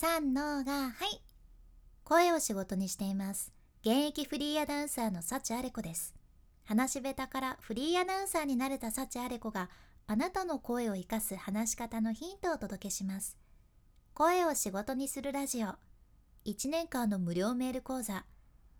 [0.00, 1.20] 三のがはい。
[2.04, 3.52] 声を仕事にしています。
[3.82, 6.14] 現役フリーアナウンサーの幸あれ子です。
[6.64, 9.68] 話し下手からフリーアナウンサーになれた幸あれ子が
[10.06, 13.36] あなたの声を生かす話し方のヒントをお届けします。
[14.14, 15.74] 声を仕事にするラジオ。
[16.46, 18.24] 1年間の無料メール講座。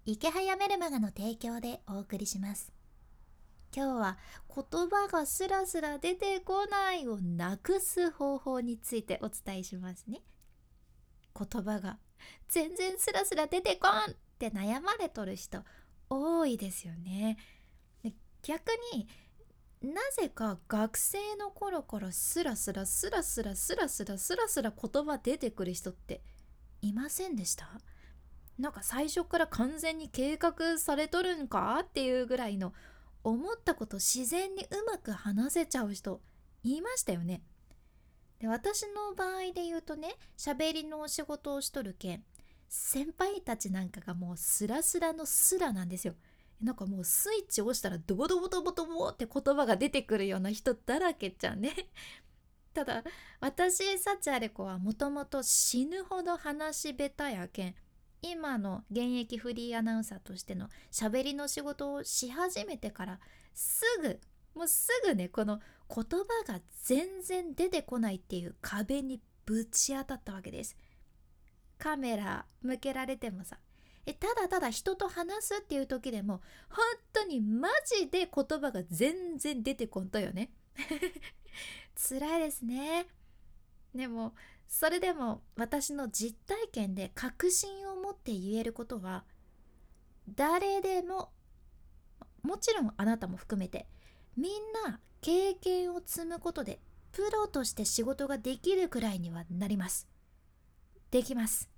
[0.06, 2.72] 池早メルマガの提供でお送りします。
[3.76, 4.18] 今日は
[4.48, 10.22] 言葉がスラスラ出てこないをなくす方法についてお伝えしますね。
[11.38, 11.98] 言葉が
[12.48, 15.60] 全然スラスラ出てこんって悩まれとる人
[16.08, 17.38] 多いですよね
[18.42, 19.06] 逆に
[19.82, 26.20] なぜか学生の頃からスラスラスラスラスラスラスラスラ言葉出てくる人って
[26.82, 27.66] いませんでした？
[28.58, 32.74] なんか最初から完全に計画されとるんかっていうぐらいの
[33.24, 36.20] 思ったこと自然にうまく話せちゃう人
[36.62, 37.42] いましたよね。
[38.40, 42.24] で私の場合で言うとね喋りのお仕事をしとるけん
[42.68, 46.14] 先輩たちなんかがもうスラスラのスラなんですよ。
[46.62, 51.74] なんかもうスイッチ押したらドボドボドボドボって言葉が出てくるような人だらけじゃんね。
[52.72, 53.02] ただ
[53.40, 57.74] 私サチアレコはもともと死ぬほど話し下手やけん
[58.22, 63.20] 今の現役フリーアナウンサーとしての喋りの仕事をし始めてから
[63.54, 64.20] すぐ
[64.54, 66.04] もうすぐねこの言
[66.46, 70.76] 葉が全然出てこないっていう壁にぶち当たったわけです。
[71.78, 73.58] カメラ向けられてもさ。
[74.06, 76.40] えただただ人と話すっていう時でも
[76.70, 80.52] 本当にマジで言葉が全然出てこんとよね。
[81.94, 83.06] 辛いですね。
[83.94, 84.34] でも
[84.68, 89.24] それでも私の実体験で確信を持って言えることは
[90.28, 91.32] 誰でも
[92.42, 93.86] もちろんあなたも含めて
[94.40, 94.52] みん
[94.90, 96.80] な経験を積むことで
[97.12, 100.08] プロとして仕事ができるくらいにはなります。
[101.10, 101.68] できます。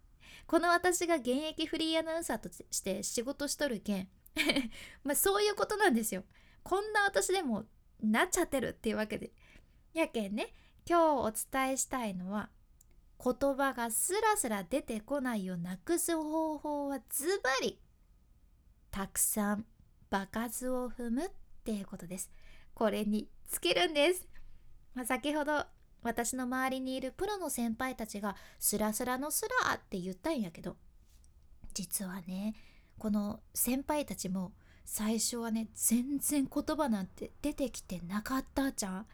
[0.47, 4.09] この私が現役フリーアナウンサーとして仕事しとるけん
[5.03, 6.23] まあそういうことなんですよ。
[6.63, 7.65] こんな私でも
[8.01, 9.33] なっちゃってるっていうわけで。
[9.93, 10.55] やけんね
[10.89, 12.49] 今日お伝えしたいのは
[13.23, 17.79] 言葉がスラスラ出てこないをなくす方法はズバリ
[18.91, 19.67] たくさん
[20.11, 21.31] 場数を踏むっ
[21.65, 22.31] ていうことです。
[22.75, 24.27] これに尽きるんです、
[24.95, 25.65] まあ、先ほど
[26.03, 30.77] 私の周りにいるプロの先輩たちがスラスラのスラって言ったんやけど
[31.75, 32.55] 実はね
[32.99, 34.53] この先輩たちも
[34.85, 39.07] 最初はね全然言葉なんて出てきてなかったじゃん。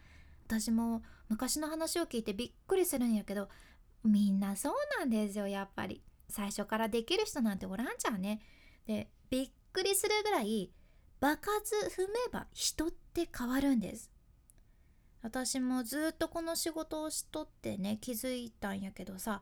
[0.45, 3.49] 私も昔の話を聞いてびっくりするんやけど
[4.03, 6.01] みんなそうなんですよやっぱり。
[6.27, 8.41] 最初からできる人なんておらんじゃんね。
[8.85, 10.71] でびっくりするぐらい
[11.19, 14.09] 場数踏めば人って変わるんです
[15.21, 19.41] 私もずっとこの仕事をしとってね気づいたんやけどさ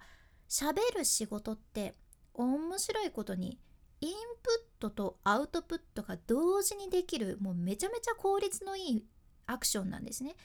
[0.50, 1.94] 喋る仕事って
[2.34, 3.60] 面白いことに
[4.00, 9.06] インプットとアウトプットが同時にできるもうめちゃめちゃ効率のいい
[9.48, 10.36] アクションなんですね。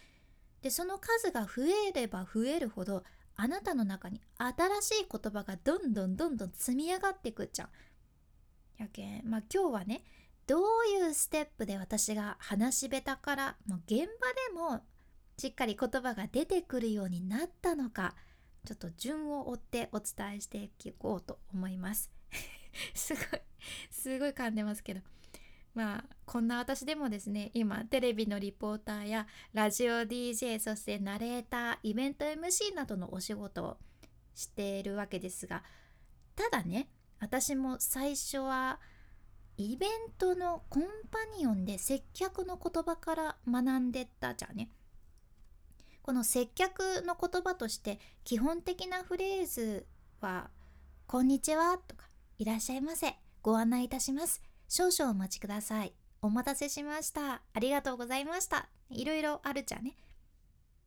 [0.63, 3.03] でその数が増えれば増えるほど
[3.37, 7.69] あなたの中に新しい言葉がどんどんどんどん積み上がっていくじゃん。
[8.79, 10.03] やけんまあ今日はね
[10.47, 10.61] どう
[11.05, 14.81] いうステップで私が話し下手からもう現場でも
[15.39, 18.15] しっかり言葉が出てくるようになったのか
[18.65, 22.13] ちょっと順を追ってお伝えしていこうと思います。
[22.95, 23.25] すごい
[23.91, 25.01] すごい噛んでますけど。
[25.75, 33.79] まあこんな私でもですね今テレビのリポーターやラジオ DJ そしてナレーターイベント MC などのお仕事を
[34.35, 35.63] しているわけですが
[36.37, 38.81] ただね私も最初は
[39.63, 44.71] イベントのコンパニオンで接客の言葉から学んでったじゃね
[46.03, 49.87] この接客の言葉として基本的なフレーズ
[50.21, 50.51] は
[51.07, 52.07] 「こんにちは」とか
[52.39, 55.93] 「いらっしゃいませ」「ご案内いたします」「少々お待ちください」
[56.23, 59.97] 「お待たせしました」「ありがとうございました」いろいろあるじゃね。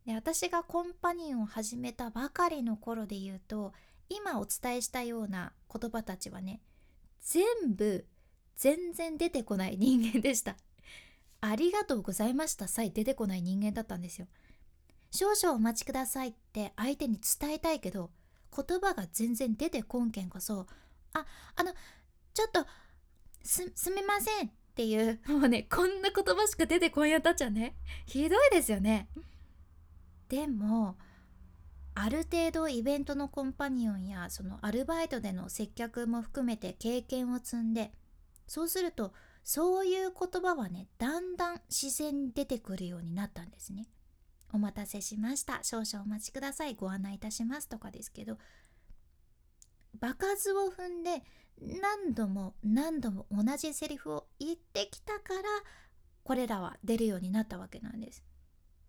[0.05, 3.73] で私がコンパニオンを始めたばかりの頃で言うと
[4.09, 6.61] 今お伝えしたような言葉たちはね
[7.21, 8.05] 全部
[8.57, 10.55] 全然出てこない人間でした。
[11.41, 14.27] ありがとうございましたさえ出てこない人間だったんですよ。
[15.11, 18.11] 少々お待ちくださいって相手に伝えたいけど
[18.55, 20.67] 言葉が全然出てこんけんこそ
[21.13, 21.25] あ
[21.55, 21.71] あの
[22.33, 22.65] ちょっと
[23.41, 27.75] すすみませんっていうもうねこんな言葉しか出てこんやったっちゃね
[28.05, 29.07] ひどいですよね
[30.27, 30.97] でも
[31.93, 37.91] ある程度イベントのコンパニオンやそのアルバイトでの接客も含めて経験を積んで
[38.47, 39.13] そうすると
[39.43, 43.87] そういう言葉はねだんだん自然に出てくるようになったんですね。
[44.53, 48.37] お待たせしました少々お待ちくださいご案内いたしますとかですけど
[49.99, 51.23] 場数を踏んで
[51.59, 55.41] 何度も何度も同じセリフを言ってきたから
[56.23, 58.23] これらは出るようになったわけなんです。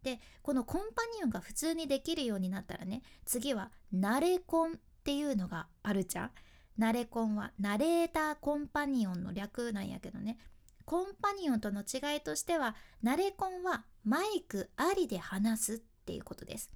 [0.02, 6.30] でこのコンパニオンが普通にできるようになったらね次はナレコンっていうのがあるじゃん。
[6.78, 10.38] ナレコンはナレーターコンパニオンの略なんやけどね。
[10.84, 16.70] コンパニオンとの違いとしてはナレコンはマイクありで話すっていうことです。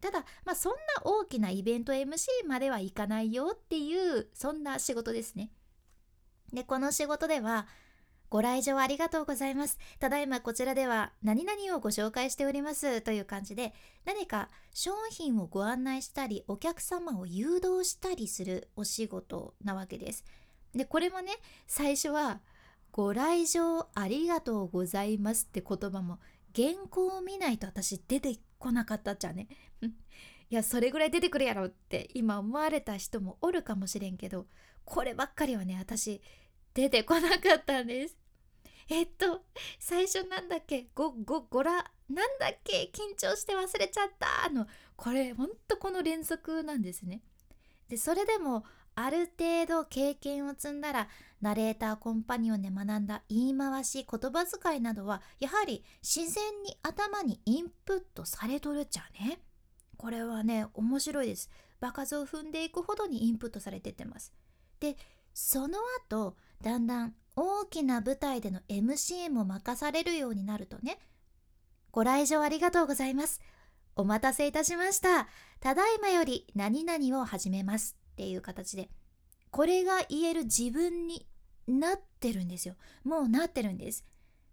[0.00, 5.50] ただまあそんな大きなイベント MC まではいかないよっていうそんな仕事ですね。
[6.52, 7.66] でこの仕事では
[8.28, 9.78] ご来場ありがとうございます。
[9.98, 13.72] ただいまこちらでは何々をご紹介しておりますという感じで
[14.04, 20.24] 何か商品をご案内したりお客様を誘導したりするお仕事なわけです。
[20.74, 21.32] でこれもね
[21.66, 22.40] 最初は
[22.92, 26.18] ご来場ありがとうございますって言葉も
[26.54, 29.48] 原稿を見ないと私出てこなかったっちゃね。
[30.48, 34.46] いやそれぐらい出てくるやろって今思われた人もおるかもしれんけど
[34.84, 36.22] こればっかりはね私
[36.76, 38.18] 出てこなかったんです。
[38.90, 39.44] えっと
[39.78, 40.88] 最初なんだっけ？
[40.94, 41.72] ごごごら
[42.10, 42.90] なんだっけ？
[42.92, 44.66] 緊張して忘れちゃったの。
[44.94, 47.22] これほんとこの連続なんですね。
[47.88, 48.64] でそれでも
[48.94, 51.08] ある程度経験を積んだら
[51.40, 59.40] ナレーターコンパニオンで学んだ言い回し言葉遣いなどはやはり自然に頭にインプットされとるっちゃね？
[59.96, 61.48] これはね面白いです。
[61.80, 64.34] 場数を踏んでいくほどにインプットされてってます。
[64.78, 64.96] で
[65.32, 70.98] その後だんだん大きな舞台での MC も任されるようになるとね。
[71.92, 73.40] ご来場ありがとうございます。
[73.94, 75.28] お待たせいたしました。
[75.60, 77.96] ただいまより何々を始めます。
[78.12, 78.90] っていう形で。
[79.50, 81.26] これが言える自分に
[81.66, 82.74] なってるんですよ。
[83.04, 84.04] もうなってるんです。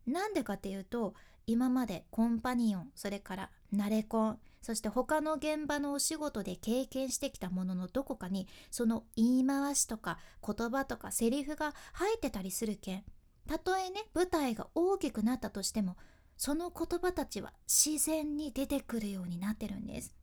[0.05, 1.13] なんでかっていうと
[1.47, 13.03] 今までコンパニオンそれからナレコンそして他の現場のお仕事で経験してきたもののどこかにその言い回しとか言葉とかセリフが入ってたりするけん
[13.47, 15.97] たとえね舞台が大きくなったとしても
[16.37, 20.15] その言葉たちは自然に出てくるようになってるんです。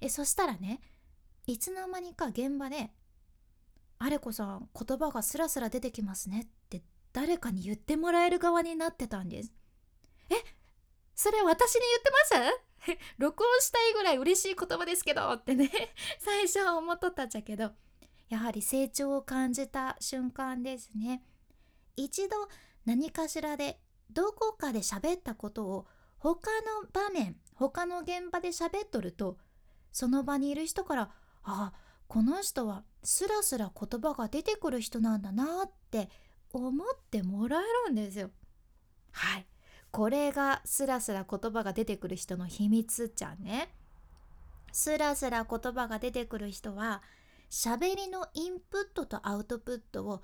[0.00, 0.80] えそしたらね
[1.46, 2.90] いつの間にか現場で
[3.98, 6.82] 「あれこさん言葉がスラスラ出てきますね」って
[7.12, 9.52] 誰かに言ってもらえる側になってたんです。
[10.30, 10.59] え
[11.20, 12.10] それ私に言って
[12.86, 12.98] ます？
[13.18, 15.70] 録音したいぐらい嬉しい言葉ですけどってね。
[16.18, 17.72] 最初は思っとったっちゃけど。
[18.30, 21.22] やはり成長を感じた瞬間ですね。
[21.94, 22.48] 一度
[22.86, 25.86] 何かしらでどこかで喋ったことを
[26.16, 29.36] 他の場面他の現場で喋っとると
[29.92, 31.74] その場にいる人からあ
[32.08, 36.08] この人はスラスラ言葉が出てくる人なんだなって
[36.50, 38.30] 思ってもらえるんですよ。
[39.12, 39.46] はい。
[39.90, 43.74] これがスラスラ言葉が出てくる人の秘密じゃんね。
[44.72, 47.02] スラスラ言葉が出てくる人は
[47.50, 50.22] 喋りのインプットとアウトプットを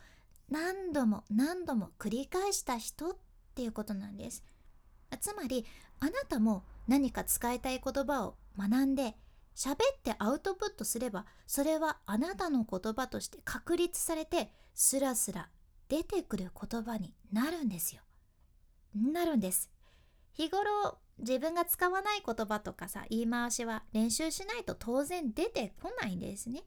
[0.49, 3.17] 何度も何度も繰り返した人っ
[3.57, 4.45] ていうことなんです。
[5.21, 5.67] つまり
[5.99, 9.17] あなたも何か使いたい言葉を学んで
[9.57, 15.49] 喋ってアウトプットすればそれはあなたの言葉として確立されてスラスラ
[15.89, 18.03] 出てくる言葉になるんですよ。
[19.12, 19.70] なるんです。
[20.34, 26.64] 日頃自分が使わない言葉とかさ言い回しは練習しないと当然出てこないんですね。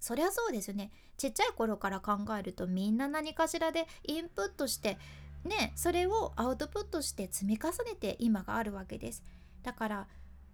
[0.00, 0.90] そりゃそうですね。
[1.16, 4.98] ちっちゃい頃から考えるとみんな何かしらでインプットして
[5.44, 9.22] ねそれをアウトプットして積み重ねて今があるわけです。
[9.62, 10.08] だから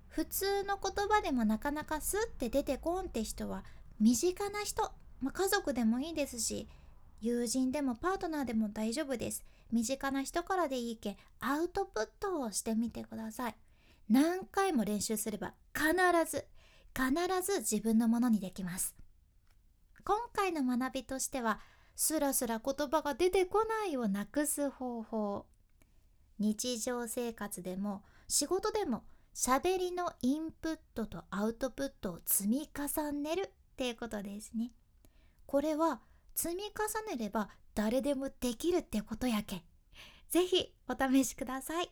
[0.09, 3.65] 普通の言葉でもなかなかスッて出てこんって人は
[3.99, 6.69] 身近な人、まあ、家族でもいいですし
[7.23, 9.45] 友人でもパートナーでも大丈夫です。
[9.71, 13.55] 身近な人からでいいけアウトプットをしてみてください。
[14.11, 15.95] 何回も練習すれば必
[16.29, 16.45] ず
[16.95, 18.97] 必ず自分のものにできます。
[20.05, 21.61] 今回の学びとしては
[21.95, 25.47] スラスラ言葉が出てこないをなくす方法。
[26.41, 34.73] 日常生活でも仕事でも喋りのインプットとアウトプットを積み重ねるっていうことですね。
[35.47, 36.01] これは
[36.35, 39.65] 積み重ねれば誰でもできるってことやけ。
[40.31, 41.91] ぜひお試しください。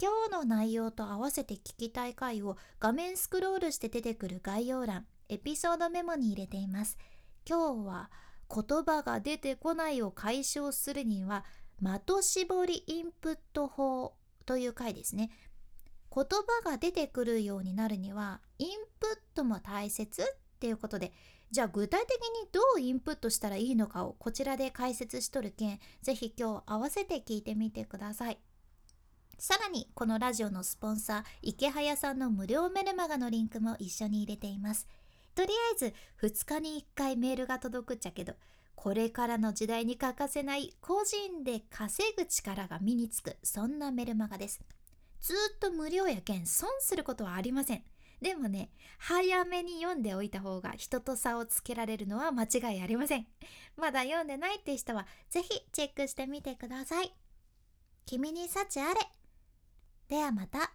[0.00, 6.96] 今日の内容と合わせて聞きたい回を画面スクロールして出てくる概要欄、エピソードメモに入れています。
[7.48, 8.10] 今日は
[8.52, 11.44] 言葉が出てこないを解消するには
[11.82, 15.30] 的絞りインプット法という回ですね。
[16.12, 16.24] 言
[16.64, 18.68] 葉が出てくるようになるにはイン
[18.98, 20.26] プットも大切っ
[20.58, 21.12] ていうことで
[21.50, 28.38] じゃあ具体的にどうインプットしたらいいのかをこちらで解説しとるけんぜひ今日合わせて聞いてみてください。
[29.38, 34.86] さらにこのラジオのスポンサー池早さんの無料メルマガのリンクも一緒に入れています。
[35.34, 38.34] とりあえず2日に1回メールが届くっちゃけど
[38.74, 44.60] これからの時代に欠かせない個人で稼ぐ力が身につくそんなメルマガです。
[45.20, 47.82] ずっと無料やけん損することはありません。
[48.20, 53.26] でもね早めに読んでおいた方が人と差をつけられるのは間違いありません。
[53.76, 57.14] まだ読んでないって人は是非チェックしてみてください。
[58.06, 59.00] 君に幸あれ。
[60.08, 60.72] ではまた。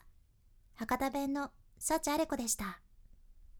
[0.76, 2.80] 博多弁の幸あれ子でした。